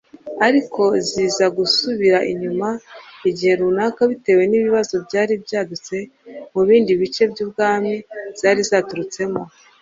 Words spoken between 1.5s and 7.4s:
gusubira inyuma igihe runaka bitewe n'ibibazo byari byadutse mu bindi bice